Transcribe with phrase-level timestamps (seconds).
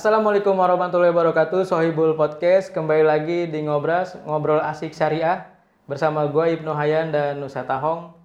[0.00, 2.72] Assalamualaikum warahmatullahi wabarakatuh, Sohibul Podcast.
[2.72, 5.44] Kembali lagi di Ngobras, Ngobrol Asik Syariah.
[5.84, 8.16] Bersama gue Ibnu Hayan dan Nusa Tahong.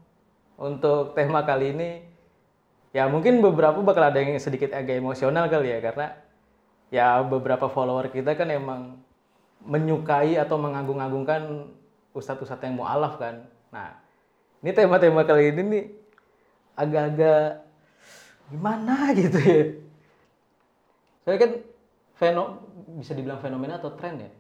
[0.55, 1.99] Untuk tema kali ini,
[2.95, 5.83] ya mungkin beberapa bakal ada yang sedikit agak emosional kali ya.
[5.83, 6.15] Karena
[6.95, 8.95] ya beberapa follower kita kan emang
[9.59, 11.75] menyukai atau mengagung-agungkan
[12.15, 13.51] ustadz-ustadz yang mu'alaf kan.
[13.75, 13.99] Nah,
[14.63, 15.85] ini tema-tema kali ini nih
[16.79, 17.67] agak-agak
[18.47, 19.84] gimana gitu ya.
[21.25, 21.51] Saya kan
[22.15, 22.43] feno,
[23.01, 24.31] bisa dibilang fenomena atau tren ya.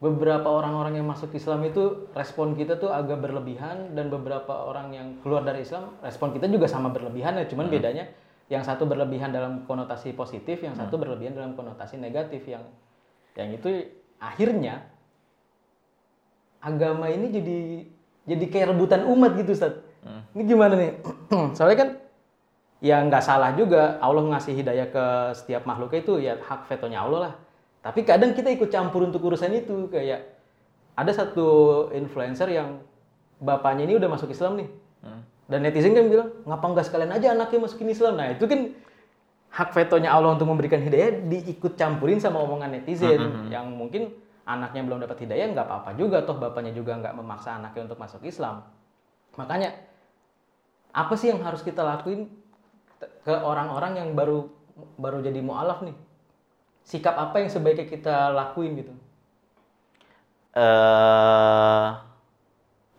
[0.00, 5.08] Beberapa orang-orang yang masuk Islam itu respon kita tuh agak berlebihan dan beberapa orang yang
[5.20, 7.44] keluar dari Islam respon kita juga sama berlebihan ya.
[7.48, 8.08] Cuman bedanya
[8.48, 12.64] yang satu berlebihan dalam konotasi positif, yang satu berlebihan dalam konotasi negatif yang
[13.36, 14.88] yang itu akhirnya
[16.64, 17.58] agama ini jadi
[18.24, 19.80] jadi kayak rebutan umat gitu Ustaz.
[20.32, 20.92] Ini gimana nih?
[21.56, 21.88] Soalnya kan
[22.80, 25.04] ya nggak salah juga Allah ngasih hidayah ke
[25.36, 27.34] setiap makhluknya itu ya hak vetonya Allah lah.
[27.80, 30.36] Tapi kadang kita ikut campur untuk urusan itu kayak
[30.96, 32.80] ada satu influencer yang
[33.40, 34.68] bapaknya ini udah masuk Islam nih.
[35.50, 38.14] Dan netizen kan bilang, ngapa nggak sekalian aja anaknya masukin Islam?
[38.14, 38.70] Nah itu kan
[39.50, 44.14] hak vetonya Allah untuk memberikan hidayah diikut campurin sama omongan netizen yang mungkin
[44.46, 48.22] anaknya belum dapat hidayah nggak apa-apa juga toh bapaknya juga nggak memaksa anaknya untuk masuk
[48.22, 48.62] Islam.
[49.34, 49.74] Makanya
[50.94, 52.30] apa sih yang harus kita lakuin
[53.24, 54.48] ke orang-orang yang baru
[54.96, 55.96] baru jadi mualaf nih?
[56.84, 58.92] Sikap apa yang sebaiknya kita lakuin gitu?
[60.50, 61.86] eh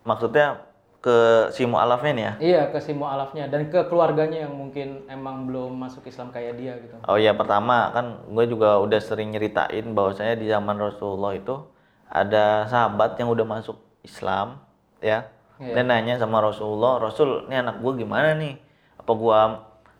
[0.07, 0.63] maksudnya
[1.01, 2.33] ke si mu'alafnya nih ya?
[2.37, 6.77] Iya ke si mualafnya dan ke keluarganya yang mungkin emang belum masuk Islam kayak dia
[6.77, 6.95] gitu.
[7.09, 11.57] Oh iya pertama kan gue juga udah sering nyeritain bahwasanya di zaman Rasulullah itu
[12.05, 14.61] ada sahabat yang udah masuk Islam
[15.01, 15.25] ya.
[15.61, 15.73] Iya.
[15.77, 18.57] Dan nanya sama Rasulullah, Rasul ini anak gue gimana nih?
[18.97, 19.39] Apa gue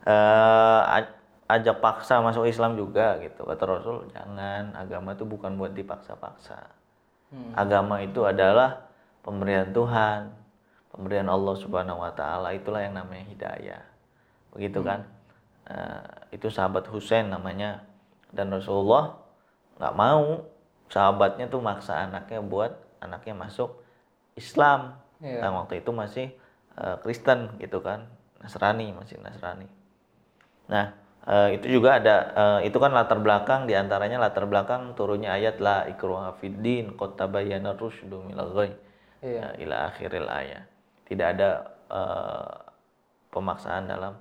[0.05, 1.15] eh, aj-
[1.51, 3.43] ajak paksa masuk Islam juga gitu?
[3.43, 4.71] Kata Rasul, jangan.
[4.73, 6.59] Agama itu bukan buat dipaksa-paksa.
[7.31, 7.51] Hmm.
[7.55, 8.87] Agama itu adalah
[9.23, 10.31] pemberian Tuhan,
[10.91, 13.83] pemberian Allah Subhanahu wa taala, itulah yang namanya hidayah.
[14.51, 15.07] Begitu kan?
[15.71, 17.85] Eh, itu sahabat Husain namanya
[18.33, 19.15] dan Rasulullah
[19.79, 20.43] nggak mau
[20.91, 23.79] sahabatnya tuh maksa anaknya buat anaknya masuk
[24.35, 24.99] Islam.
[25.23, 25.47] Iya.
[25.47, 26.27] Dan waktu itu masih
[26.75, 28.07] eh, Kristen gitu kan,
[28.43, 29.69] Nasrani masih Nasrani.
[30.71, 30.85] Nah,
[31.27, 35.59] eh, itu juga ada eh, itu kan latar belakang di antaranya latar belakang turunnya ayat
[35.59, 38.73] la ikruha fiddin qad tabayyana rusydu minal ghayy
[39.21, 39.53] Iya.
[39.53, 40.65] Ya, ila akhiril ayat.
[41.05, 41.49] Tidak ada
[41.93, 42.53] eh,
[43.29, 44.17] pemaksaan dalam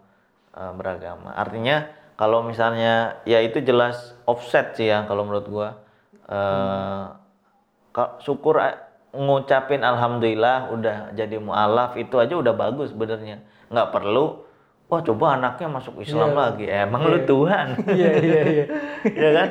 [0.53, 1.33] eh, beragama.
[1.33, 1.89] Artinya
[2.21, 5.69] kalau misalnya ya itu jelas offset sih ya kalau menurut gua.
[6.29, 7.05] Eh,
[7.97, 8.61] ka- syukur
[9.11, 13.43] ngucapin alhamdulillah udah jadi mualaf itu aja udah bagus sebenarnya.
[13.71, 14.50] nggak perlu
[14.91, 16.37] wah coba anaknya masuk Islam Iya.
[16.37, 16.65] lagi.
[16.67, 17.67] Emang lu Tuhan.
[17.95, 18.65] Iya iya iya.
[19.23, 19.49] ya kan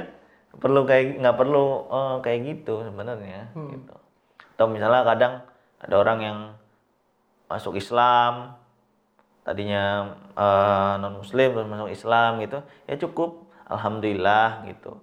[0.54, 3.96] perlu kayak nggak perlu eh, kayak gitu sebenarnya gitu
[4.54, 5.34] atau misalnya kadang
[5.80, 6.38] ada orang yang
[7.48, 8.60] masuk Islam
[9.42, 10.12] tadinya
[11.00, 15.00] non Muslim terus masuk Islam gitu ya cukup alhamdulillah gitu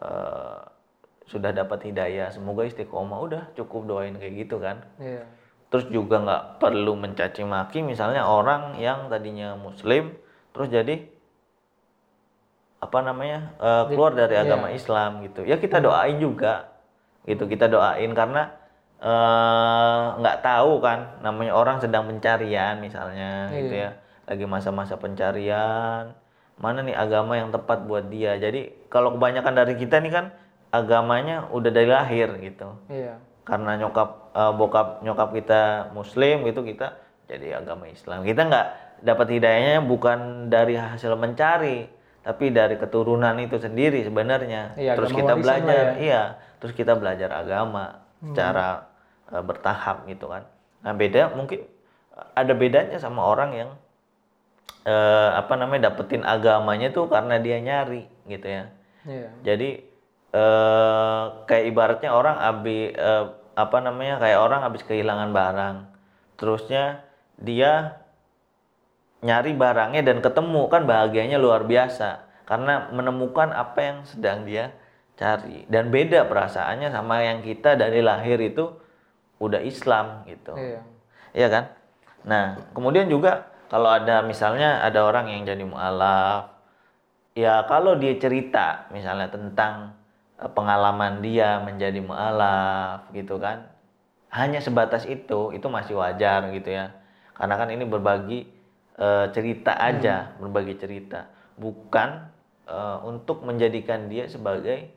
[0.00, 0.58] Eh,
[1.28, 5.28] sudah dapat hidayah semoga istiqomah udah cukup doain kayak gitu kan Iya.
[5.70, 10.12] Terus juga nggak perlu mencaci maki misalnya orang yang tadinya muslim
[10.50, 11.06] terus jadi
[12.80, 14.42] apa namanya eh, keluar dari Iya.
[14.42, 16.72] agama Islam gitu ya kita doain juga
[17.22, 18.50] gitu kita doain karena
[18.98, 23.92] eh, nggak tahu kan namanya orang sedang pencarian misalnya gitu Iya.
[23.94, 26.14] ya lagi masa-masa pencarian
[26.56, 30.26] mana nih agama yang tepat buat dia jadi kalau kebanyakan dari kita nih kan
[30.70, 33.20] agamanya udah dari lahir gitu Iya.
[33.50, 36.94] Karena nyokap eh, bokap nyokap kita muslim gitu kita
[37.26, 38.66] jadi agama Islam kita nggak
[39.02, 41.90] dapat hidayahnya bukan dari hasil mencari
[42.20, 45.90] tapi dari keturunan itu sendiri sebenarnya Iya, terus kita belajar ya.
[45.90, 45.98] Hmm.
[45.98, 46.22] iya
[46.60, 48.86] terus kita belajar agama secara
[49.28, 50.44] eh, bertahap gitu kan
[50.80, 51.64] nah beda mungkin
[52.14, 53.70] eh, ada bedanya sama orang yang
[54.84, 58.64] eh, apa namanya dapetin agamanya tuh karena dia nyari gitu ya
[59.00, 59.28] Iya.
[59.42, 59.70] jadi
[60.30, 63.24] eh kayak ibaratnya orang abi eh,
[63.54, 65.76] apa namanya kayak orang habis kehilangan barang.
[66.36, 67.04] Terusnya
[67.36, 68.00] dia
[69.20, 74.72] nyari barangnya dan ketemu kan bahagianya luar biasa karena menemukan apa yang sedang dia
[75.20, 78.72] cari dan beda perasaannya sama yang kita dari lahir itu
[79.36, 80.56] udah Islam gitu.
[80.56, 80.80] Iya.
[81.36, 81.64] Iya kan?
[82.24, 86.52] Nah, kemudian juga kalau ada misalnya ada orang yang jadi mualaf,
[87.36, 89.99] ya kalau dia cerita misalnya tentang
[90.56, 93.68] pengalaman dia menjadi mualaf gitu kan,
[94.32, 96.96] hanya sebatas itu, itu masih wajar gitu ya.
[97.36, 98.48] Karena kan ini berbagi
[98.96, 101.28] eh, cerita aja, berbagi cerita,
[101.60, 102.24] bukan
[102.68, 104.88] eh, untuk menjadikan dia sebagai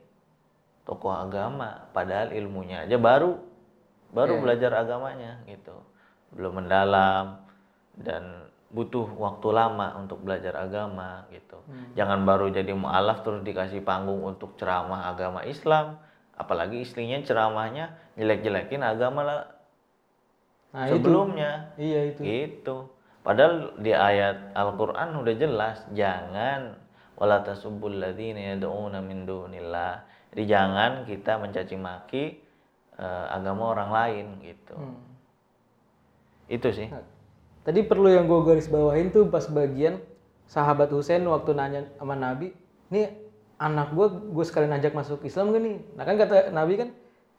[0.83, 2.99] tokoh agama padahal ilmunya aja.
[2.99, 3.39] Baru
[4.13, 4.41] baru Iya.
[4.43, 5.73] belajar agamanya gitu.
[6.35, 7.39] Belum mendalam
[7.97, 11.93] dan butuh waktu lama untuk belajar agama gitu Hmm.
[11.93, 16.01] jangan baru jadi mualaf terus dikasih panggung untuk ceramah agama Islam
[16.33, 17.85] apalagi istrinya ceramahnya
[18.17, 19.41] jelek-jelekin agama lah
[20.73, 20.97] Nah, itu.
[20.97, 22.19] sebelumnya Iya itu.
[22.19, 22.77] gitu
[23.21, 26.73] padahal di ayat Al-Qur'an udah jelas jangan
[27.13, 30.01] wala tasubbul ladzina yad'una min dunillah
[30.33, 32.25] jadi jangan kita mencaci maki
[32.93, 34.97] eh, agama orang lain gitu Hmm.
[36.49, 37.05] itu sih Nah,
[37.63, 40.03] Tadi perlu yang gue garis bawahin tuh pas bagian
[40.51, 42.51] sahabat Husain waktu nanya sama Nabi,
[42.91, 43.07] nih
[43.55, 45.75] anak gue gue sekalian ajak masuk Islam gak nih?
[45.95, 46.89] Nah kan kata Nabi kan,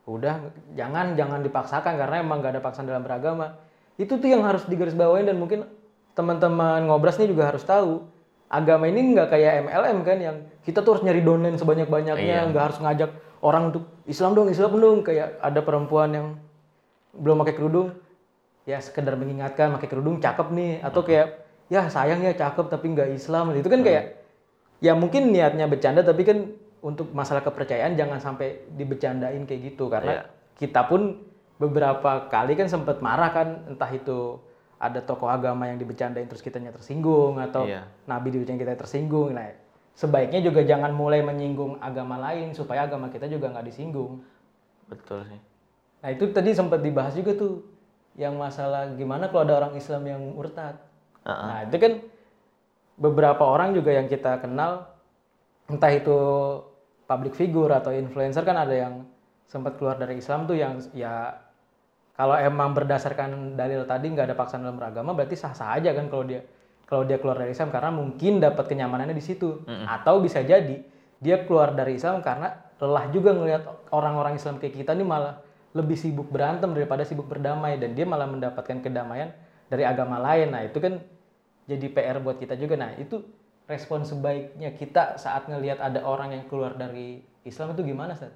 [0.09, 3.61] udah jangan jangan dipaksakan karena emang gak ada paksaan dalam beragama.
[4.01, 5.69] Itu tuh yang harus digaris bawahin dan mungkin
[6.17, 8.09] teman-teman ngobras nih juga harus tahu
[8.49, 12.79] agama ini nggak kayak MLM kan yang kita tuh harus nyari downline sebanyak-banyaknya, nggak harus
[12.79, 13.11] ngajak
[13.43, 16.27] orang untuk Islam dong, Islam dong kayak ada perempuan yang
[17.19, 17.95] belum pakai kerudung
[18.65, 20.73] ya sekedar mengingatkan pakai kerudung cakep nih.
[20.81, 23.53] Atau kayak ya sayang ya cakep tapi nggak Islam.
[23.57, 24.05] Itu kan kayak
[24.81, 26.39] ya mungkin niatnya bercanda tapi kan
[26.85, 29.89] untuk masalah kepercayaan jangan sampai dibecandain kayak gitu.
[29.89, 30.23] Karena Iya.
[30.61, 31.25] kita pun
[31.57, 34.37] beberapa kali kan sempat marah kan entah itu
[34.77, 37.89] ada tokoh agama yang dibecandain terus kitanya tersinggung atau Iya.
[38.05, 39.33] nabi dibecandain kita tersinggung.
[39.33, 39.49] Nah
[39.95, 44.21] sebaiknya juga jangan mulai menyinggung agama lain supaya agama kita juga nggak disinggung.
[44.91, 45.41] Betul sih.
[46.05, 47.65] Nah itu tadi sempat dibahas juga tuh
[48.15, 50.79] yang masalah gimana kalau ada orang Islam yang murtad.
[51.27, 51.47] Uh-uh.
[51.51, 51.93] Nah itu kan
[52.95, 54.87] beberapa orang juga yang kita kenal
[55.67, 56.19] entah itu
[57.05, 58.95] public figure atau influencer kan ada yang
[59.51, 61.35] sempat keluar dari Islam tuh yang ya
[62.15, 66.25] kalau emang berdasarkan dalil tadi nggak ada paksaan dalam beragama berarti sah-sah aja kan kalau
[66.25, 66.47] dia
[66.87, 70.85] kalau dia keluar dari Islam karena mungkin dapat kenyamanannya di situ atau bisa jadi
[71.19, 75.41] dia keluar dari Islam karena lelah juga ngelihat orang-orang Islam kayak kita nih malah
[75.75, 79.35] lebih sibuk berantem daripada sibuk berdamai dan dia malah mendapatkan kedamaian
[79.67, 81.03] dari agama lain nah itu kan
[81.67, 83.21] jadi PR buat kita juga nah itu
[83.67, 88.33] respon sebaiknya kita saat ngelihat ada orang yang keluar dari Islam itu gimana Ustaz?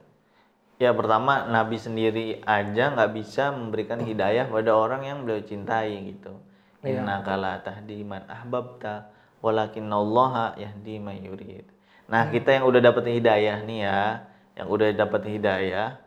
[0.78, 6.38] Ya pertama Nabi sendiri aja nggak bisa memberikan hidayah pada orang yang beliau cintai gitu.
[6.86, 7.02] Iya.
[7.02, 9.10] Innaka la tahdi man ahbabta
[9.42, 11.66] walakinallaha yahdi man yurid.
[12.08, 14.24] Nah, kita yang udah dapat hidayah nih ya,
[14.56, 16.00] yang udah dapat hidayah,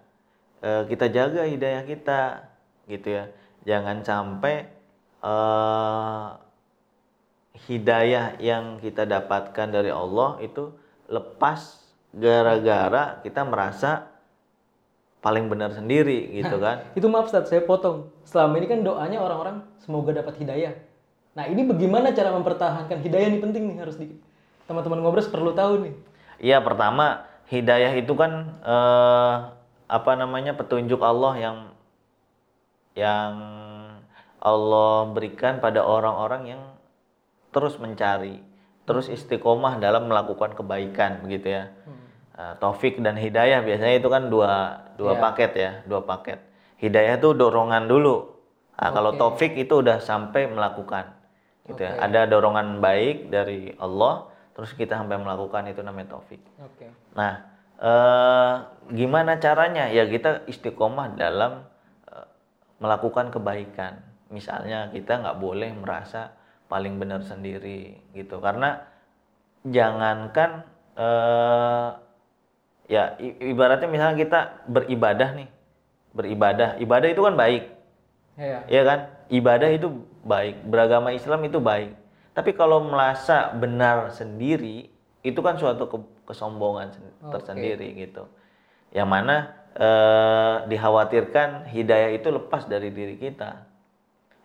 [0.62, 2.48] eh, kita jaga hidayah kita
[2.88, 3.24] gitu ya.
[3.66, 4.69] Jangan sampai
[5.22, 6.28] eh,
[7.69, 10.74] hidayah yang kita dapatkan dari Allah itu
[11.12, 14.08] lepas gara-gara kita merasa
[15.22, 16.90] paling benar sendiri gitu kan.
[16.98, 18.10] Itu maaf Ustaz, saya potong.
[18.25, 20.74] Selama ini kan doanya orang-orang semoga dapat hidayah.
[21.38, 24.12] Nah ini bagaimana cara mempertahankan hidayah ini penting nih harus di
[24.66, 25.94] teman-teman ngobrol perlu tahu nih.
[26.42, 28.31] Iya pertama hidayah itu kan
[28.66, 29.36] eh,
[29.92, 31.58] apa namanya petunjuk Allah yang
[32.96, 33.34] yang
[34.40, 36.62] Allah berikan pada orang-orang yang
[37.52, 38.40] terus mencari,
[38.88, 41.64] terus istiqomah dalam melakukan kebaikan begitu ya.
[42.32, 45.22] Eh, taufik dan hidayah biasanya itu kan dua dua Iya.
[45.22, 46.40] paket ya, dua paket.
[46.80, 48.33] Hidayah itu dorongan dulu.
[48.81, 49.19] Nah, kalau Oke.
[49.21, 51.14] taufik itu udah sampai melakukan
[51.69, 52.02] gitu ya.
[52.02, 54.26] Ada dorongan baik dari Allah,
[54.57, 56.42] terus kita sampai melakukan itu namanya taufik.
[56.57, 56.90] Oke.
[57.14, 57.51] Nah,
[57.81, 58.54] eh,
[58.94, 59.90] gimana caranya?
[59.90, 61.66] Ya kita istiqomah dalam
[62.07, 62.28] eh,
[62.80, 64.00] melakukan kebaikan.
[64.31, 66.31] Misalnya kita nggak boleh merasa
[66.71, 68.80] paling benar sendiri gitu, karena
[69.68, 70.64] jangankan
[70.95, 71.90] eh,
[72.88, 75.50] ya ibaratnya misalnya kita beribadah nih,
[76.16, 77.64] beribadah, ibadah itu kan baik,
[78.40, 78.64] Ya.
[78.68, 79.00] ya kan?
[79.31, 79.88] Ibadah itu
[80.23, 81.95] baik, beragama Islam itu baik.
[82.31, 84.88] Tapi kalau merasa benar sendiri,
[85.21, 86.95] itu kan suatu ke- kesombongan
[87.28, 88.23] tersendiri gitu.
[88.95, 89.35] Yang mana
[89.76, 93.68] eh, dikhawatirkan hidayah itu lepas dari diri kita.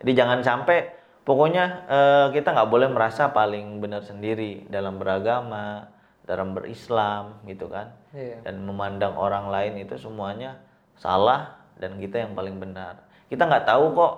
[0.03, 0.91] Jadi jangan sampai
[1.23, 5.87] pokoknya eh, kita nggak boleh merasa paling benar sendiri dalam beragama,
[6.27, 8.43] dalam berislam gitu kan Iya.
[8.43, 10.59] dan memandang orang lain itu semuanya
[10.97, 13.05] salah dan kita yang paling benar.
[13.29, 14.13] Kita nggak tahu kok,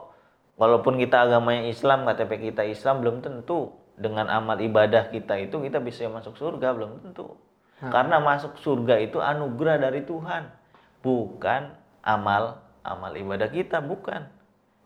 [0.55, 5.83] walaupun kita agamanya Islam, KTP kita Islam belum tentu dengan amal ibadah kita itu kita
[5.83, 7.35] bisa masuk surga belum tentu.
[7.79, 10.51] Karena masuk surga itu anugerah dari Tuhan,
[10.99, 11.71] bukan
[12.03, 14.27] amal amal ibadah kita bukan.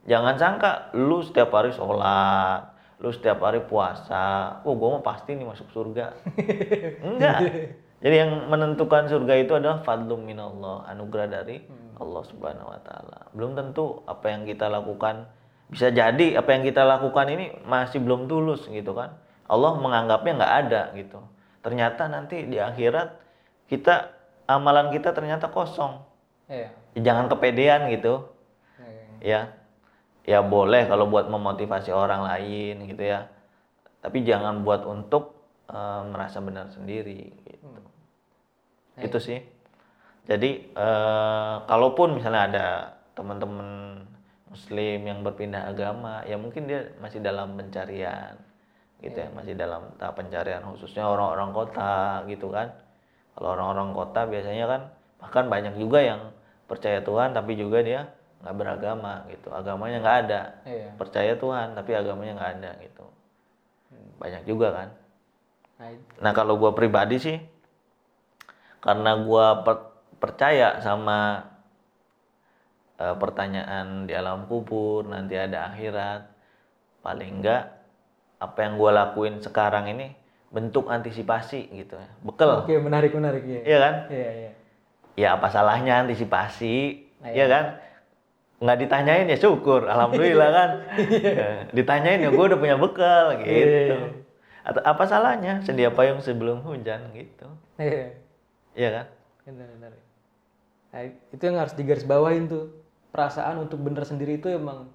[0.03, 2.69] Jangan sangka lu setiap hari sholat,
[2.99, 6.11] lu setiap hari puasa, oh gue mau pasti nih masuk surga.
[7.07, 7.39] Enggak.
[8.03, 11.63] Jadi yang menentukan surga itu adalah fadlum minallah, anugerah dari
[11.95, 13.31] Allah Subhanahu wa taala.
[13.31, 15.23] Belum tentu apa yang kita lakukan
[15.71, 19.15] bisa jadi apa yang kita lakukan ini masih belum tulus gitu kan.
[19.47, 21.23] Allah menganggapnya nggak ada gitu.
[21.63, 23.15] Ternyata nanti di akhirat
[23.71, 24.11] kita
[24.45, 26.03] amalan kita ternyata kosong.
[26.51, 26.69] Iya.
[26.99, 28.27] Jangan kepedean gitu.
[28.77, 29.01] Iya.
[29.23, 29.41] Ya.
[30.23, 33.31] Ya boleh kalau buat memotivasi orang lain gitu ya.
[34.03, 35.39] Tapi jangan buat untuk
[35.71, 37.67] eh, merasa benar sendiri gitu.
[38.99, 39.39] Itu sih.
[40.27, 42.67] Jadi eh, kalaupun misalnya ada
[43.15, 44.03] teman-teman
[44.51, 48.37] muslim yang berpindah agama, ya mungkin dia masih dalam pencarian
[49.03, 52.71] gitu ya, masih dalam tahap pencarian khususnya orang-orang kota gitu kan.
[53.35, 54.81] Kalau orang-orang kota biasanya kan
[55.19, 56.31] bahkan banyak juga yang
[56.65, 60.41] percaya Tuhan tapi juga dia nggak beragama gitu, agamanya nggak ada.
[60.63, 60.89] Iya.
[60.95, 63.05] Percaya Tuhan tapi agamanya nggak ada gitu.
[64.23, 64.89] Banyak juga kan.
[66.23, 67.37] Nah, kalau gua pribadi sih,
[68.79, 69.91] karena gua per-
[70.23, 71.51] percaya sama
[72.95, 76.23] eh, pertanyaan di alam kubur, nanti ada akhirat,
[77.03, 77.82] paling enggak
[78.43, 80.11] apa yang gua lakuin sekarang ini
[80.53, 83.61] bentuk antisipasi gitu ya, bekel, Oke, menarik menarik ya.
[83.65, 83.95] iya kan?
[84.11, 84.51] Iya, iya.
[85.13, 87.65] Ya apa salahnya antisipasi, Nah, iya kan?
[88.59, 90.69] Nggak ditanyain ya syukur, alhamdulillah kan.
[91.09, 93.49] Ya, ditanyain ya gua udah punya bekal gitu.
[93.49, 93.97] Iya.
[94.63, 97.47] Atau apa salahnya sedia payung sebelum hujan gitu.
[97.79, 98.15] Iya.
[98.75, 99.05] Iya kan?
[99.49, 99.91] Benar, benar.
[100.93, 101.01] Nah,
[101.33, 102.65] itu yang harus digarisbawahin tuh.
[103.13, 104.89] Perasaan untuk bener sendiri itu emang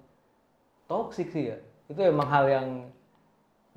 [0.91, 1.57] toksik sih ya.
[1.87, 2.67] Itu emang hal yang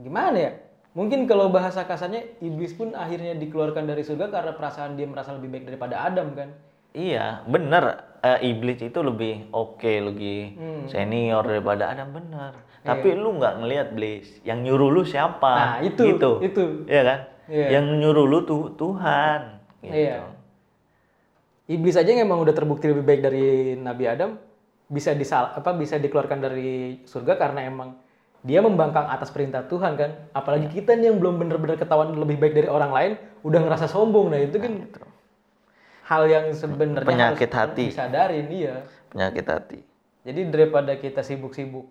[0.02, 0.52] gimana ya?
[0.92, 5.48] Mungkin kalau bahasa kasarnya iblis pun akhirnya dikeluarkan dari surga karena perasaan dia merasa lebih
[5.48, 6.52] baik daripada Adam kan.
[6.92, 8.04] Iya, bener.
[8.20, 10.84] Eh, iblis itu lebih oke, lebih Hmm.
[10.92, 12.52] senior daripada Adam bener.
[12.84, 14.28] Tapi lu nggak ngelihat iblis.
[14.44, 15.52] Yang nyuruh lu siapa?
[15.56, 16.30] Nah, itu, Gitu.
[16.44, 16.64] itu.
[16.84, 17.18] Iya kan?
[17.48, 17.66] Iya.
[17.80, 19.40] Yang nyuruh lu tuh Tuhan.
[19.80, 19.94] Gitu.
[19.96, 20.28] Iya.
[21.72, 24.36] Iblis aja yang emang udah terbukti lebih baik dari Nabi Adam
[24.92, 27.96] bisa disal apa bisa dikeluarkan dari surga karena emang
[28.42, 30.10] dia membangkang atas perintah Tuhan kan.
[30.34, 33.12] Apalagi kita nih yang belum bener-bener ketahuan lebih baik dari orang lain
[33.46, 34.34] udah ngerasa sombong.
[34.34, 34.72] Nah, itu kan
[36.10, 37.84] hal yang sebenarnya Penyakit harus hati.
[37.94, 38.82] disadarin iya.
[39.14, 39.80] Penyakit hati.
[40.22, 41.86] Jadi daripada kita sibuk-sibuk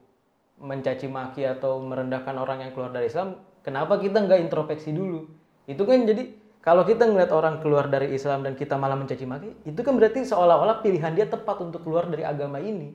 [0.62, 5.26] mencaci maki atau merendahkan orang yang keluar dari Islam, kenapa kita nggak introspeksi dulu?
[5.66, 9.50] Itu kan jadi kalau kita ngeliat orang keluar dari Islam dan kita malah mencaci maki,
[9.66, 12.94] itu kan berarti seolah-olah pilihan dia tepat untuk keluar dari agama ini.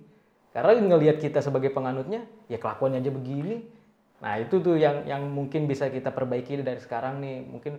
[0.57, 3.61] Karena ngelihat kita sebagai penganutnya, ya kelakuannya aja begini.
[4.25, 7.45] Nah itu tuh yang yang mungkin bisa kita perbaiki dari sekarang nih.
[7.45, 7.77] Mungkin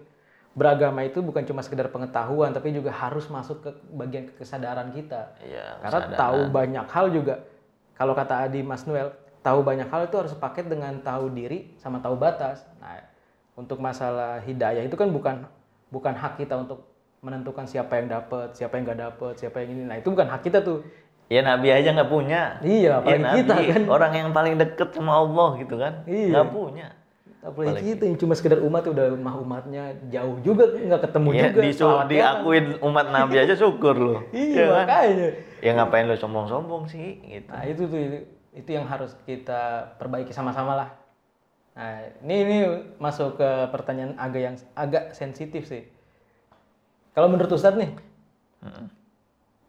[0.53, 5.34] beragama itu bukan cuma sekedar pengetahuan, tapi juga harus masuk ke bagian kesadaran kita.
[5.41, 5.81] Iya.
[5.81, 7.41] Karena tahu banyak hal juga,
[7.98, 9.10] kalau kata Adi Mas Noel,
[9.41, 12.62] tahu banyak hal itu harus paket dengan tahu diri sama tahu batas.
[12.77, 13.01] Nah,
[13.57, 15.50] untuk masalah hidayah itu kan bukan
[15.89, 16.86] bukan hak kita untuk
[17.25, 19.84] menentukan siapa yang dapat, siapa yang nggak dapat, siapa yang ini.
[19.89, 20.86] Nah itu bukan hak kita tuh.
[21.27, 22.55] Ya Nabi aja nggak punya.
[22.63, 23.81] Iya, Ya, apalagi Nabi, kita kan.
[23.91, 25.93] Orang yang paling deket sama Allah gitu kan.
[26.07, 26.31] Iya.
[26.31, 26.88] Nggak punya.
[27.38, 31.60] Apalagi kita yang cuma sekedar umat udah mah umatnya jauh juga nggak ketemu Ya, juga.
[31.63, 34.15] disuruh Selawat diakuin umat Nabi aja syukur lu.
[34.36, 34.75] Iya kan?
[34.84, 35.29] makanya.
[35.60, 37.48] Ya ngapain lu sombong-sombong sih gitu.
[37.48, 38.17] Nah itu tuh itu,
[38.51, 40.89] itu yang harus kita perbaiki sama-sama lah.
[41.75, 42.57] Nah ini ini
[42.98, 45.86] masuk ke pertanyaan agak yang agak sensitif sih.
[47.13, 47.91] Kalau menurut Ustadz nih,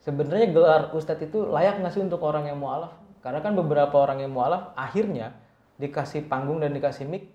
[0.09, 2.97] sebenarnya gelar Ustadz itu layak nggak sih untuk orang yang mualaf?
[3.21, 5.37] Karena kan beberapa orang yang mualaf akhirnya
[5.77, 7.29] dikasih panggung dan dikasih mic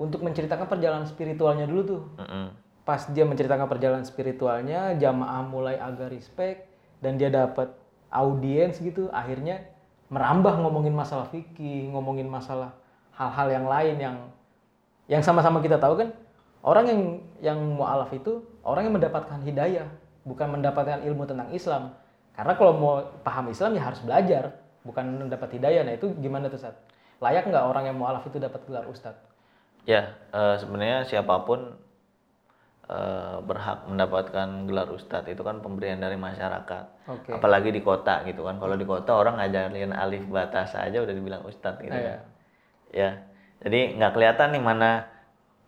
[0.00, 2.46] untuk menceritakan perjalanan spiritualnya dulu tuh Mm-mm.
[2.82, 7.70] pas dia menceritakan perjalanan spiritualnya jamaah mulai agak respect dan dia dapat
[8.10, 9.62] audiens gitu akhirnya
[10.10, 12.74] merambah ngomongin masalah fikih ngomongin masalah
[13.14, 14.16] hal-hal yang lain yang
[15.06, 16.08] yang sama-sama kita tahu kan
[16.66, 17.02] orang yang
[17.42, 19.86] yang mualaf itu orang yang mendapatkan hidayah
[20.28, 21.96] bukan mendapatkan ilmu tentang Islam
[22.36, 22.94] karena kalau mau
[23.24, 24.52] paham Islam ya harus belajar
[24.84, 26.76] bukan mendapat hidayah nah itu gimana tuh Sat?
[27.18, 29.26] layak nggak orang yang mualaf itu dapat gelar ustadz
[29.88, 31.80] Ya, eh, sebenarnya siapa pun
[32.88, 36.84] eh, berhak mendapatkan gelar ustadz itu kan pemberian dari masyarakat.
[37.08, 37.32] Oke.
[37.32, 38.60] Apalagi di kota gitu kan.
[38.60, 42.04] Kalau di kota orang ngajarin alif batas aja udah dibilang ustadz gitu Iya.
[42.04, 42.20] kan.
[42.92, 43.10] Ya.
[43.64, 44.90] Jadi nggak kelihatan nih mana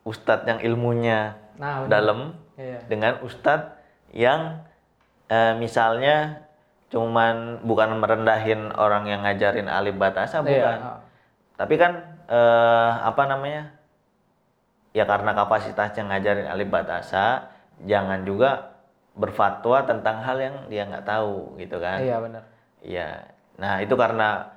[0.05, 2.85] ustadz yang ilmunya nah dalam Iya.
[2.93, 3.80] dengan ustadz
[4.11, 4.63] yang
[5.31, 6.47] eh, misalnya
[6.91, 10.79] cuman bukan merendahin orang yang ngajarin alif batasa bukan.
[10.79, 10.99] Iya.
[11.55, 11.93] Tapi kan
[12.27, 13.75] eh, apa namanya?
[14.91, 17.55] Ya karena kapasitasnya ngajarin alif batasa,
[17.87, 18.75] jangan juga
[19.15, 22.03] berfatwa tentang hal yang dia nggak tahu gitu kan.
[22.03, 22.43] Iya benar.
[22.83, 23.11] Iya.
[23.61, 24.51] Nah, itu karena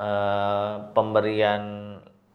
[0.00, 1.62] eh, pemberian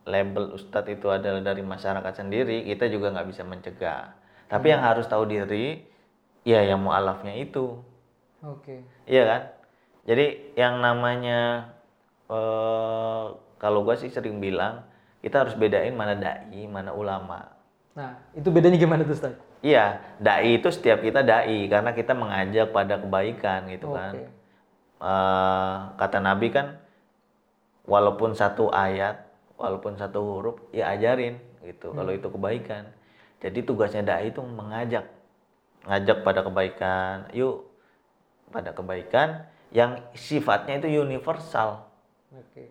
[0.04, 4.14] label ustadz itu adalah dari masyarakat sendiri, kita juga nggak bisa mencegah.
[4.52, 5.82] Tapi yang harus tahu diri,
[6.44, 7.80] ya yang mualafnya itu.
[8.44, 8.84] Oke.
[9.08, 9.42] Iya kan?
[10.04, 10.26] Jadi
[10.60, 11.72] yang namanya
[12.28, 13.26] eh
[13.60, 14.84] kalau gue sih sering bilang
[15.24, 17.48] kita harus bedain mana dai, mana ulama.
[17.96, 19.40] Nah, itu bedanya gimana tuh, Ustaz?
[19.64, 24.12] Iya, dai itu setiap kita dai karena kita mengajak pada kebaikan gitu kan.
[24.20, 24.28] Oke.
[25.00, 26.76] Eh, kata Nabi kan,
[27.88, 29.24] walaupun satu ayat,
[29.56, 31.96] walaupun satu huruf, ya ajarin gitu.
[31.96, 32.92] Kalau itu kebaikan.
[33.40, 35.08] Jadi tugasnya dai itu mengajak,
[35.88, 37.28] ngajak pada kebaikan.
[37.36, 37.68] Yuk,
[38.54, 41.90] pada kebaikan yang sifatnya itu universal.
[42.30, 42.70] Oke.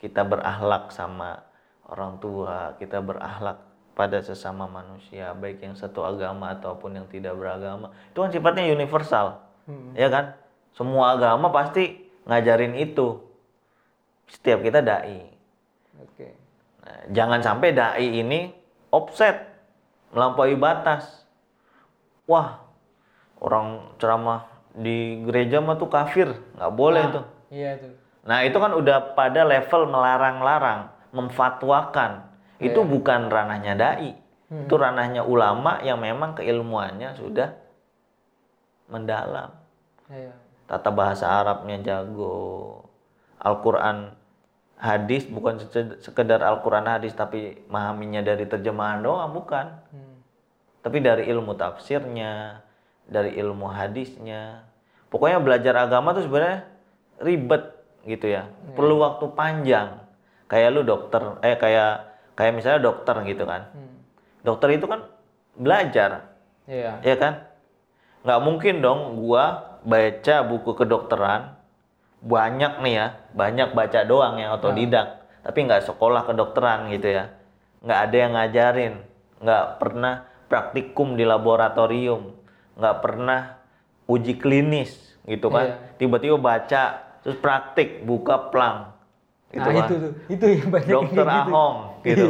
[0.00, 1.44] Kita berakhlak sama
[1.88, 3.60] orang tua, kita berakhlak
[3.98, 7.90] pada sesama manusia, baik yang satu agama ataupun yang tidak beragama.
[8.14, 9.42] Itu kan sifatnya universal.
[9.66, 9.90] Hmm.
[9.98, 10.38] Ya kan?
[10.72, 13.18] Semua agama pasti ngajarin itu.
[14.30, 15.26] Setiap kita dai.
[15.98, 16.30] Oke.
[16.86, 18.54] Nah, jangan sampai dai ini
[18.94, 19.50] offset,
[20.14, 21.26] melampaui batas.
[22.28, 22.60] Wah,
[23.40, 24.44] orang ceramah
[24.76, 26.28] di gereja mah tuh kafir,
[26.60, 27.24] nggak boleh Nah, tuh.
[27.48, 27.92] Iya tuh.
[28.28, 32.28] Nah itu kan udah pada level melarang-larang, memfatwakan.
[32.60, 34.12] Itu bukan ranahnya dai,
[34.50, 37.54] itu ranahnya ulama yang memang keilmuannya sudah
[38.92, 39.54] mendalam.
[40.12, 40.34] Iya.
[40.68, 42.84] Tata bahasa Arabnya jago,
[43.40, 44.12] Al-Quran
[44.78, 45.58] hadis bukan
[45.98, 49.66] sekedar Al-Quran hadis tapi memahaminya dari terjemahan doang bukan.
[49.90, 50.07] Hmm.
[50.82, 52.62] Tapi dari ilmu tafsirnya,
[53.08, 54.62] dari ilmu hadisnya.
[55.08, 56.68] Pokoknya belajar agama tuh sebenarnya
[57.18, 57.64] ribet
[58.04, 58.46] gitu ya.
[58.76, 60.04] Perlu waktu panjang.
[60.48, 61.92] Kayak lu dokter, eh kayak
[62.32, 63.68] kayak misalnya dokter gitu kan.
[63.74, 63.96] Hmm.
[64.40, 65.04] Dokter itu kan
[65.58, 66.32] belajar,
[66.64, 67.04] Iya.
[67.04, 67.44] ya kan?
[68.24, 71.58] Nggak mungkin dong gua baca buku kedokteran
[72.18, 77.30] banyak nih ya, banyak baca doang yang otodidak, tapi nggak sekolah kedokteran gitu ya.
[77.84, 78.94] Nggak ada yang ngajarin,
[79.38, 80.14] nggak pernah
[80.48, 82.32] praktikum di laboratorium,
[82.74, 83.60] nggak pernah
[84.08, 84.96] uji klinis
[85.28, 85.94] gitu kan.
[86.00, 86.82] Tiba-tiba baca
[87.20, 88.96] terus praktik buka plang.
[89.48, 89.86] Gitu nah, kan.
[89.88, 90.12] itu tuh.
[90.28, 91.38] Itu yang banyak Dokter gitu.
[91.40, 92.26] Ahong gitu.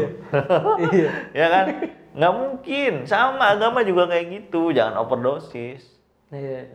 [0.94, 1.10] iya.
[1.40, 1.66] ya kan?
[2.14, 2.92] Nggak mungkin.
[3.06, 4.74] Sama agama juga kayak gitu.
[4.74, 5.82] Jangan overdosis.
[6.34, 6.66] Iya.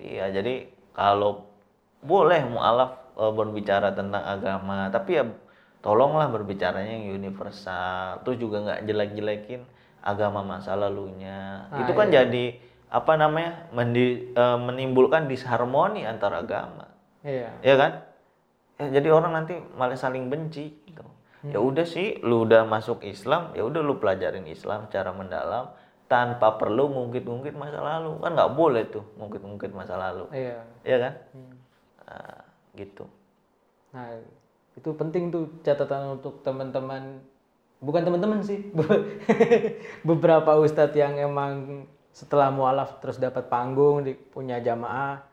[0.00, 1.46] Iya, jadi kalau
[2.00, 5.24] boleh mualaf eh, berbicara tentang agama, tapi ya
[5.84, 8.24] tolonglah berbicaranya yang universal.
[8.24, 9.60] Terus juga nggak jelek-jelekin
[10.00, 11.68] agama masa lalunya.
[11.68, 12.56] Ah, Itu kan jadi
[12.90, 13.70] apa namanya?
[13.70, 16.90] mendi- eh, menimbulkan disharmoni antar agama.
[17.22, 17.52] Iya.
[17.60, 17.92] Ya kan?
[18.80, 21.04] Ya, jadi orang nanti malah saling benci gitu.
[21.40, 25.72] Ya udah sih, lu udah masuk Islam, ya udah lu pelajarin Islam secara mendalam
[26.04, 28.20] tanpa perlu ngungkit-ngungkit masa lalu.
[28.20, 30.28] Kan nggak boleh tuh ngungkit-ngungkit masa lalu.
[30.36, 30.60] Iya.
[30.84, 31.12] Ya kan?
[31.32, 31.54] Hmm.
[32.04, 32.40] Nah,
[32.76, 33.04] gitu.
[33.96, 34.20] Nah,
[34.76, 37.24] itu penting tuh catatan untuk teman-teman
[37.80, 38.60] bukan teman-teman sih.
[40.08, 45.24] Beberapa ustadz yang emang setelah mualaf terus dapat panggung, punya jamaah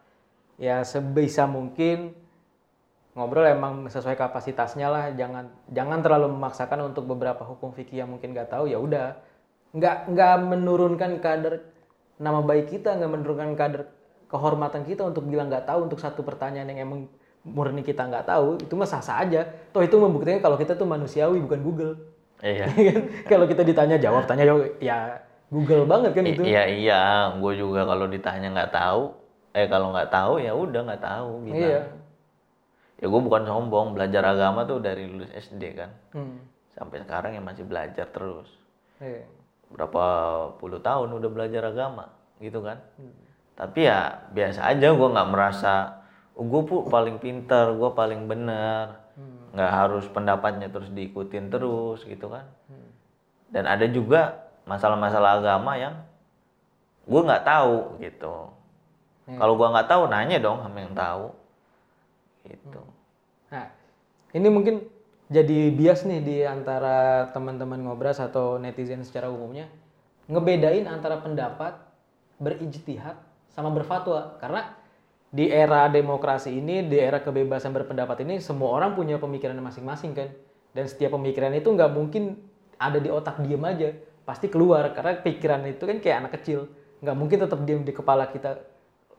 [0.57, 2.17] ya sebisa mungkin
[3.13, 8.33] ngobrol emang sesuai kapasitasnya lah, jangan jangan terlalu memaksakan untuk beberapa hukum fikih yang mungkin
[8.33, 9.17] nggak tahu ya udah.
[9.75, 11.65] Nggak nggak menurunkan kadar
[12.17, 13.81] nama baik kita, nggak menurunkan kadar
[14.31, 17.09] kehormatan kita untuk bilang nggak tahu untuk satu pertanyaan yang emang
[17.47, 20.83] murni kita nggak tahu itu mah sah sah aja toh itu membuktikan kalau kita tuh
[20.83, 21.93] manusiawi bukan Google
[22.41, 22.65] Iya.
[22.87, 23.01] Kan?
[23.25, 27.01] kalau kita ditanya jawab tanya jawab ya Google banget kan itu Iya iya,
[27.39, 29.15] gue juga kalau ditanya nggak tahu,
[29.55, 31.55] eh kalau nggak tahu ya udah nggak tahu bilang.
[31.57, 31.81] iya
[32.97, 36.41] Ya gue bukan sombong, belajar agama tuh dari lulus SD kan, Hmm.
[36.73, 38.49] sampai sekarang ya masih belajar terus.
[38.97, 39.23] Iya.
[39.67, 40.03] berapa
[40.57, 42.07] puluh tahun udah belajar agama
[42.39, 42.79] gitu kan
[43.53, 46.01] tapi ya biasa aja gue nggak merasa
[46.33, 48.95] oh, gue paling pinter gue paling bener
[49.57, 52.45] nggak harus pendapatnya terus diikutin terus gitu kan.
[53.49, 55.97] Dan ada juga masalah-masalah agama yang
[57.09, 58.53] gue nggak tahu gitu.
[59.25, 61.33] Kalau gue nggak tahu nanya dong sama yang tahu.
[62.45, 62.81] Gitu.
[63.49, 63.65] Nah,
[64.37, 64.85] ini mungkin
[65.27, 69.67] jadi bias nih di antara teman-teman ngobras atau netizen secara umumnya
[70.29, 71.75] ngebedain antara pendapat
[72.37, 73.17] berijtihad
[73.49, 74.37] sama berfatwa.
[74.37, 74.76] Karena
[75.27, 80.29] di era demokrasi ini, di era kebebasan berpendapat ini semua orang punya pemikiran masing-masing kan?
[80.71, 82.37] Dan setiap pemikiran itu nggak mungkin
[82.79, 83.89] ada di otak diem aja.
[84.23, 86.67] Pasti keluar karena pikiran itu kan kayak anak kecil.
[87.03, 88.59] Nggak mungkin tetap diem di kepala kita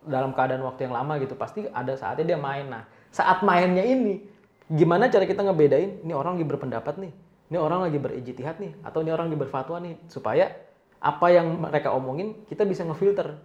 [0.04, 1.34] dalam keadaan waktu yang lama gitu.
[1.36, 2.68] Pasti ada saatnya dia main.
[2.68, 4.20] Nah saat mainnya ini
[4.68, 7.12] gimana cara kita ngebedain ini orang lagi berpendapat nih
[7.48, 10.52] ini orang lagi berijtihad nih atau ini orang lagi berfatwa nih supaya
[11.00, 13.40] apa yang mereka omongin kita bisa ngefilter.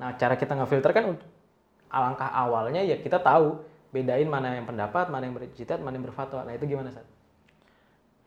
[0.00, 1.20] Nah cara kita ngefilter kan
[1.88, 6.42] alangkah awalnya ya kita tahu bedain mana yang pendapat mana yang berijtihad mana yang berfatwa
[6.42, 7.06] nah itu gimana Sat?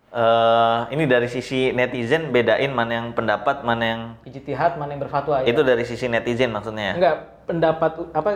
[0.10, 5.46] eh ini dari sisi netizen bedain mana yang pendapat mana yang ijtihad mana yang berfatwa
[5.46, 8.32] ya itu dari sisi netizen maksudnya ya enggak pendapat apa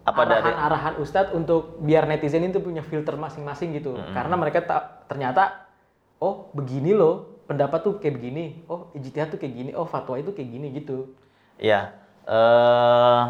[0.00, 4.16] Apa dari- arahan-arahan ustadz untuk biar netizen itu punya filter masing-masing gitu Hmm.
[4.16, 5.68] karena mereka tak ternyata
[6.16, 10.30] oh begini loh pendapat tuh kayak begini, oh ijtihad tuh kayak gini, oh fatwa itu
[10.30, 11.10] kayak gini gitu.
[11.58, 13.26] Ya, eh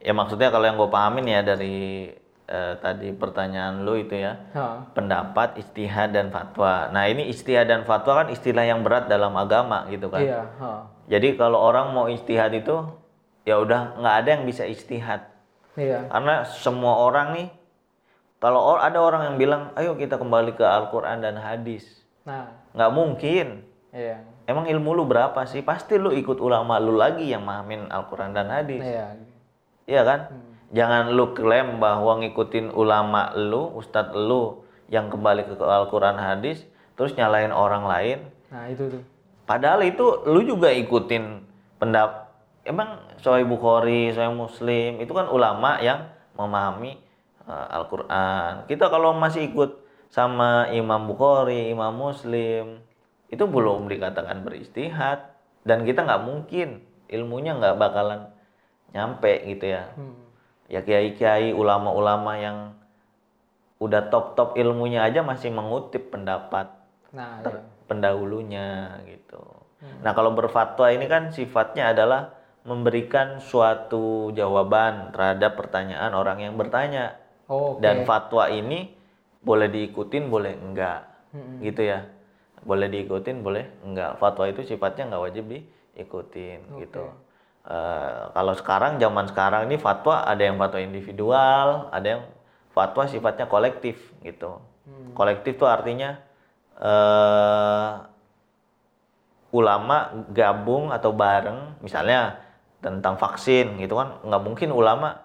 [0.00, 2.08] ya maksudnya kalau yang gue pahamin ya dari
[2.44, 4.90] eh, tadi pertanyaan lu itu ya, Ha.
[4.90, 6.90] pendapat, istihad dan fatwa.
[6.90, 10.18] Nah ini istihad dan fatwa kan istilah yang berat dalam agama gitu kan.
[10.18, 10.90] Iya, ha.
[11.06, 12.74] Jadi kalau orang mau istihad itu
[13.42, 15.24] ya udah nggak ada yang bisa istihad
[15.72, 16.06] Iya.
[16.06, 17.48] karena semua orang nih
[18.36, 22.92] kalau or- ada orang yang bilang ayo kita kembali ke Al-Quran dan hadis Nah, nggak
[22.92, 24.20] mungkin iya.
[24.44, 28.52] emang ilmu lu berapa sih pasti lu ikut ulama lu lagi yang mahamin Al-Quran dan
[28.52, 29.16] hadis Iya.
[29.90, 30.30] Iya kan
[30.70, 36.62] jangan lu klaim bahwa ngikutin ulama lu ustadz lu yang kembali ke Al-Quran hadis
[36.94, 38.18] terus nyalain orang lain
[38.50, 39.02] Nah, itu tuh.
[39.46, 41.42] Padahal itu lu juga ikutin
[41.78, 42.34] pendap
[42.66, 46.98] emang Sahih Bukhari, Sahih Muslim itu kan ulama yang memahami
[47.46, 48.66] uh, Al-Qur'an.
[48.66, 52.82] Kita kalau masih ikut sama Imam Bukhari, Imam Muslim
[53.30, 58.34] itu belum dikatakan beristihad dan kita nggak mungkin ilmunya nggak bakalan
[58.90, 59.90] nyampe gitu ya.
[59.94, 60.16] Hmm.
[60.70, 62.58] Ya kiai-kiai, ulama-ulama yang
[63.80, 66.68] udah top-top ilmunya aja masih mengutip pendapat
[67.10, 67.58] Nah, iya.
[67.90, 69.42] pendahulunya gitu.
[70.04, 77.16] Nah kalau berfatwa ini kan sifatnya adalah memberikan suatu jawaban terhadap pertanyaan orang yang bertanya
[77.50, 77.82] Oh, oke.
[77.82, 78.94] dan fatwa ini
[79.42, 81.02] boleh diikutin boleh enggak
[81.34, 81.64] Mm-mm.
[81.66, 82.06] gitu ya
[82.62, 87.10] boleh diikutin boleh enggak fatwa itu sifatnya nggak wajib diikutin gitu
[87.60, 92.22] Eh, kalau sekarang zaman sekarang ini fatwa ada yang fatwa individual ada yang
[92.72, 94.64] fatwa sifatnya kolektif gitu.
[94.88, 95.12] Hmm.
[95.12, 96.16] kolektif tuh artinya
[96.80, 97.90] eh
[99.52, 102.40] ulama gabung atau bareng misalnya
[102.80, 104.24] tentang vaksin gitu kan.
[104.24, 105.20] Nggak mungkin ulama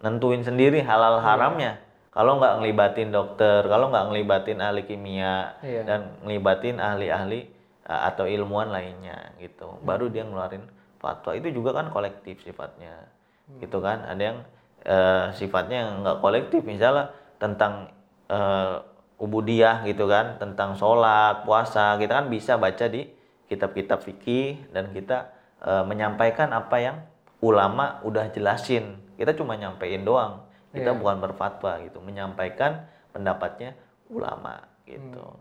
[0.00, 1.84] nentuin sendiri halal haramnya.
[2.16, 5.84] Kalau nggak ngelibatin dokter kalau nggak ngelibatin ahli kimia Iya.
[5.84, 7.44] dan ngelibatin ahli-ahli
[7.84, 9.68] uh, atau ilmuwan lainnya gitu.
[9.84, 10.64] Baru dia ngeluarin
[11.02, 13.10] fatwa itu juga kan kolektif sifatnya.
[13.58, 14.06] Gitu kan?
[14.06, 14.38] Ada yang
[14.86, 17.10] eh, sifatnya yang nggak kolektif misalnya
[17.42, 17.90] tentang
[18.30, 18.78] eh,
[19.18, 23.06] ubudiyah gitu kan tentang sholat puasa kita kan bisa baca di
[23.46, 25.30] kitab-kitab fikih dan kita
[25.62, 26.96] eh, menyampaikan apa yang
[27.42, 29.02] ulama udah jelasin.
[29.18, 30.46] Kita cuma nyampein doang.
[30.72, 30.98] Kita Iya.
[30.98, 33.76] bukan berfatwa gitu menyampaikan pendapatnya
[34.08, 35.36] ulama gitu.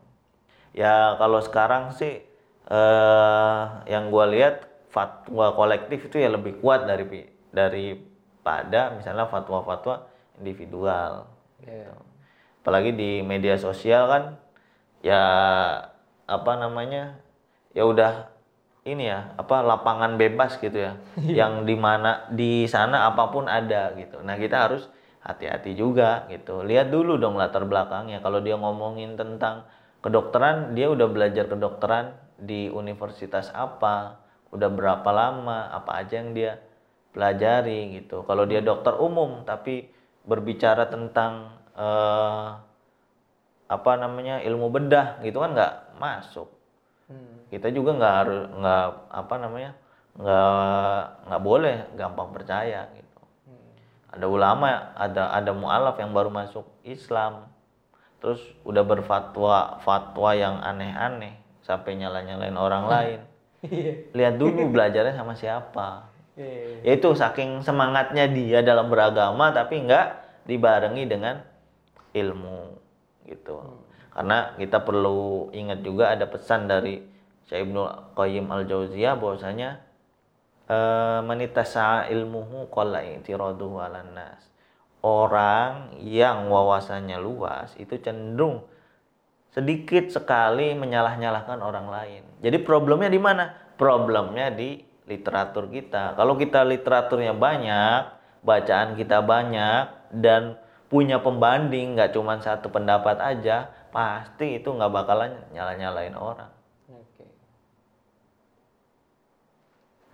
[0.75, 2.19] Ya kalau sekarang sih
[2.71, 7.07] eh yang gua lihat fatwa kolektif itu ya lebih kuat dari
[7.51, 10.07] daripada misalnya fatwa-fatwa
[10.39, 11.27] individual.
[11.61, 11.93] Iya.
[12.61, 14.23] apalagi di media sosial kan
[15.01, 15.23] ya
[16.29, 17.17] apa namanya
[17.73, 18.29] ya udah
[18.85, 20.93] ini ya apa lapangan bebas gitu ya.
[21.41, 24.21] Yang di mana di sana apa pun ada gitu.
[24.21, 24.89] Nah kita harus
[25.21, 26.65] hati-hati juga gitu.
[26.65, 28.21] Lihat dulu dong latar belakangnya.
[28.25, 29.69] Kalau dia ngomongin tentang
[30.01, 34.17] kedokteran dia udah belajar kedokteran di universitas apa
[34.51, 35.71] udah berapa lama?
[35.71, 36.59] Apa aja yang dia
[37.11, 38.23] pelajari gitu.
[38.23, 39.87] Kalau dia dokter umum tapi
[40.23, 42.47] berbicara tentang eh,
[43.71, 46.49] apa namanya ilmu bedah gitu kan nggak masuk.
[47.11, 47.43] Hmm.
[47.51, 49.71] kita juga nggak harus nggak apa namanya
[50.15, 53.19] nggak nggak boleh gampang percaya gitu.
[54.11, 57.51] Ada ulama ada ada mualaf yang baru masuk Islam.
[58.23, 63.19] Terus udah berfatwa fatwa yang aneh-aneh sampai nyala-nyalain orang lain.
[64.17, 66.11] Lihat dulu belajarnya sama siapa.
[66.31, 66.95] Iya.
[66.95, 70.07] yaitu saking semangatnya dia dalam beragama tapi nggak
[70.47, 71.43] dibarengi dengan
[72.15, 72.79] ilmu
[73.27, 73.59] gitu.
[74.11, 77.03] Karena kita perlu ingat juga ada pesan dari
[77.47, 79.69] Syekh Ibnu Qayyim al Jauziyah bahwasanya
[80.71, 83.03] eh manitasa ilmuhu qalla
[84.11, 84.41] nas.
[85.03, 88.63] Orang yang wawasannya luas itu cenderung
[89.51, 92.23] sedikit sekali menyalah-nyalahkan orang lain.
[92.39, 93.51] Jadi problemnya di mana?
[93.75, 96.15] Problemnya di literatur kita.
[96.15, 98.01] Kalau kita literaturnya banyak,
[98.47, 100.55] bacaan kita banyak dan
[100.87, 106.51] punya pembanding nggak cuma satu pendapat aja, pasti itu nggak bakalan nyala-nyalain orang.
[106.87, 107.27] Oke.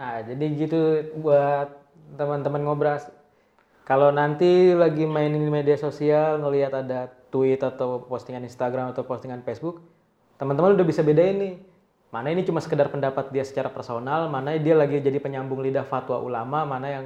[0.02, 0.82] Nah, jadi gitu
[1.22, 1.78] buat
[2.18, 3.10] teman-teman ngobras.
[3.86, 9.44] Kalau nanti lagi mainin di media sosial, ngelihat ada tweet atau postingan Instagram atau postingan
[9.44, 9.84] Facebook,
[10.40, 11.56] teman-teman udah bisa bedain nih.
[12.08, 16.24] Mana ini cuma sekedar pendapat dia secara personal, mana dia lagi jadi penyambung lidah fatwa
[16.24, 17.06] ulama, mana yang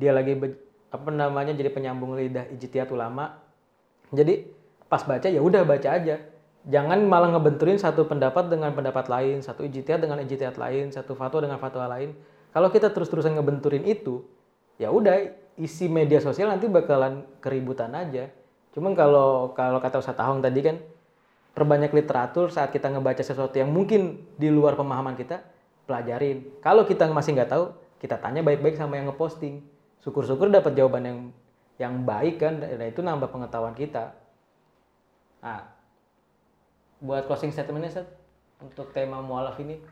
[0.00, 0.40] dia lagi
[0.88, 3.36] apa namanya jadi penyambung lidah ijtihad ulama.
[4.08, 4.48] Jadi
[4.88, 6.16] pas baca ya udah baca aja.
[6.62, 11.44] Jangan malah ngebenturin satu pendapat dengan pendapat lain, satu ijtihad dengan ijtihad lain, satu fatwa
[11.44, 12.16] dengan fatwa lain.
[12.52, 14.24] Kalau kita terus-terusan ngebenturin itu,
[14.76, 18.32] ya udah isi media sosial nanti bakalan keributan aja.
[18.72, 20.76] Cuman kalau kalau kata Ustaz Tahong tadi kan
[21.52, 25.44] perbanyak literatur saat kita ngebaca sesuatu yang mungkin di luar pemahaman kita,
[25.84, 26.48] pelajarin.
[26.64, 29.60] Kalau kita masih nggak tahu, kita tanya baik-baik sama yang ngeposting.
[30.00, 31.18] Syukur-syukur dapat jawaban yang
[31.76, 34.16] yang baik kan, dan itu nambah pengetahuan kita.
[35.44, 35.66] Nah,
[37.02, 38.10] buat closing statementnya Seth,
[38.62, 39.82] untuk tema mualaf ini,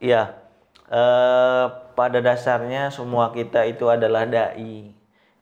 [0.00, 0.32] Iya.
[0.90, 4.90] Eh, pada dasarnya semua kita itu adalah dai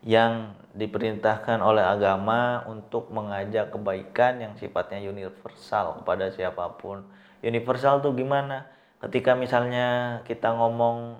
[0.05, 7.03] yang diperintahkan oleh agama untuk mengajak kebaikan yang sifatnya universal kepada siapa pun.
[7.43, 8.71] Universal tuh gimana?
[9.03, 11.19] Ketika misalnya kita ngomong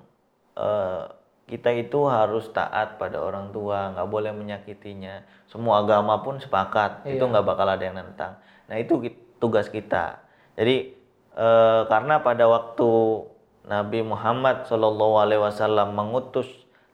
[0.55, 1.05] eh,
[1.51, 5.27] kita itu harus taat pada orang tua, nggak boleh menyakitinya.
[5.51, 8.39] Semua agama pun sepakat, itu nggak bakal ada yang nentang.
[8.71, 9.11] Nah itu
[9.43, 10.23] tugas kita.
[10.55, 10.95] Jadi
[11.35, 12.91] eh, karena pada waktu
[13.67, 16.47] Nabi Muhammad Shallallahu Alaihi Wasallam mengutus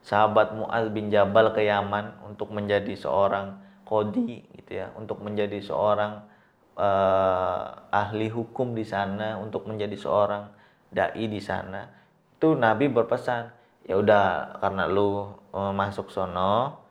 [0.05, 3.57] sahabat Muaz bin Jabal ke Yaman untuk menjadi seorang
[3.89, 6.21] kodi gitu ya, untuk menjadi seorang
[6.77, 10.53] eh, ahli hukum di sana, untuk menjadi seorang
[10.93, 11.89] dai di sana.
[12.37, 13.49] Itu Nabi berpesan,
[13.89, 16.85] ya udah karena lu eh, masuk sono,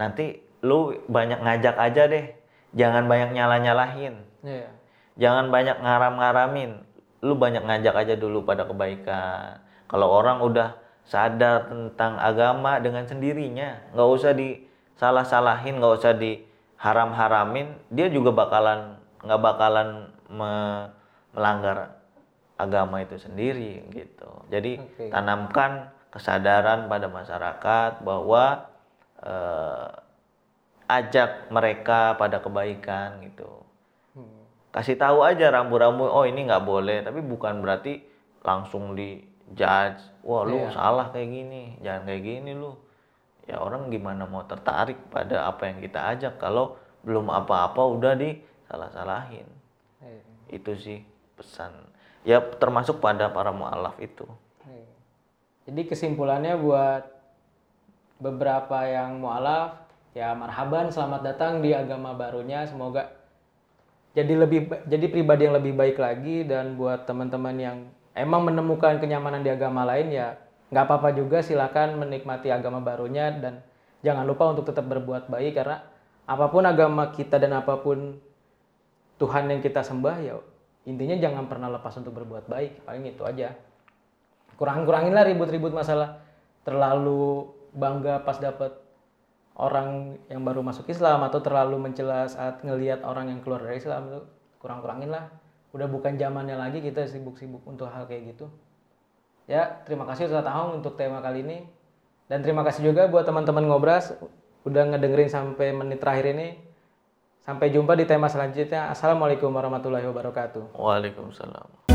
[0.00, 2.32] nanti lu banyak ngajak aja deh,
[2.72, 4.72] jangan banyak nyalah-nyalahin ya,
[5.20, 6.88] jangan banyak ngaram-ngaramin.
[7.20, 9.58] Lu banyak ngajak aja dulu pada kebaikan.
[9.88, 18.10] Kalau orang udah sadar tentang agama dengan sendirinya nggak usah disalah-salahin nggak usah diharam-haramin dia
[18.10, 20.90] juga bakalan nggak bakalan me-
[21.30, 21.94] melanggar
[22.58, 25.12] agama itu sendiri gitu jadi Oke.
[25.12, 28.66] tanamkan kesadaran pada masyarakat bahwa
[29.22, 29.86] eh,
[30.86, 33.62] ajak mereka pada kebaikan gitu
[34.16, 34.48] Hmm.
[34.72, 38.00] kasih tahu aja rambu-rambu oh ini nggak boleh tapi bukan berarti
[38.40, 39.20] langsung di
[39.54, 40.74] judge wah lu Iya.
[40.74, 42.74] salah kayak gini jangan kayak gini lu
[43.46, 46.74] ya orang gimana mau tertarik pada apa yang kita ajak kalau
[47.06, 49.46] belum apa-apa udah di salah-salahin
[50.02, 50.98] Eh, itu sih
[51.38, 51.70] pesan
[52.26, 54.26] ya termasuk pada para mualaf itu
[54.66, 54.86] eh.
[55.66, 57.02] Jadi kesimpulannya buat
[58.16, 59.76] beberapa yang mualaf,
[60.16, 62.64] ya marhaban, selamat datang di agama barunya.
[62.64, 63.12] Semoga
[64.16, 67.78] jadi lebih jadi pribadi yang lebih baik lagi dan buat teman-teman yang
[68.16, 70.40] emang menemukan kenyamanan di agama lain ya
[70.72, 71.44] nggak apa-apa juga.
[71.44, 73.60] Silakan menikmati agama barunya dan
[74.00, 75.84] jangan lupa untuk tetap berbuat baik karena
[76.26, 78.18] apa pun agama kita dan apa pun
[79.20, 80.36] Tuhan yang kita sembah ya
[80.86, 82.88] intinya jangan pernah lepas untuk berbuat baik.
[82.88, 83.52] Paling itu aja.
[84.56, 86.24] Kurang-kurangin lah ribut-ribut masalah.
[86.66, 88.72] Terlalu bangga pas dapet
[89.56, 94.08] orang yang baru masuk Islam atau terlalu mencela saat ngelihat orang yang keluar dari Islam
[94.12, 94.20] itu
[94.60, 95.32] kurang-kurangin lah
[95.76, 98.48] udah bukan zamannya lagi kita sibuk-sibuk untuk hal kayak gitu.
[99.46, 101.58] Ya terima kasih Ustaz Ahong untuk tema kali ini.
[102.26, 104.16] Dan terima kasih juga buat teman-teman ngobras
[104.66, 106.58] udah ngedengerin sampai menit terakhir ini.
[107.46, 108.90] Sampai jumpa di tema selanjutnya.
[108.90, 110.74] Assalamualaikum warahmatullahi wabarakatuh.
[110.74, 111.85] Waalaikumsalam